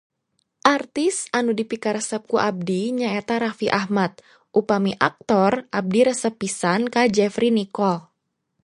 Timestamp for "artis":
0.77-1.15